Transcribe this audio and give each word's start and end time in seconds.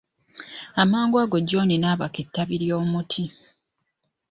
Amangu 0.81 1.15
ago 1.23 1.37
John 1.49 1.71
n'abaka 1.77 2.17
ettabi 2.25 2.55
ly'omuti. 2.63 3.23